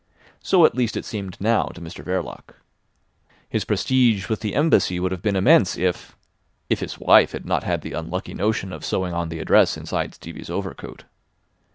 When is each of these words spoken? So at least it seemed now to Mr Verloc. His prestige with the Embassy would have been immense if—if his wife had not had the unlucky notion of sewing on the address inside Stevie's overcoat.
So 0.41 0.65
at 0.65 0.73
least 0.73 0.97
it 0.97 1.05
seemed 1.05 1.37
now 1.39 1.65
to 1.65 1.79
Mr 1.79 2.03
Verloc. 2.03 2.55
His 3.47 3.65
prestige 3.65 4.29
with 4.29 4.39
the 4.39 4.55
Embassy 4.55 4.99
would 4.99 5.11
have 5.11 5.21
been 5.21 5.35
immense 5.35 5.77
if—if 5.77 6.79
his 6.79 6.97
wife 6.97 7.33
had 7.33 7.45
not 7.45 7.63
had 7.65 7.83
the 7.83 7.93
unlucky 7.93 8.33
notion 8.33 8.73
of 8.73 8.83
sewing 8.83 9.13
on 9.13 9.29
the 9.29 9.37
address 9.37 9.77
inside 9.77 10.15
Stevie's 10.15 10.49
overcoat. 10.49 11.03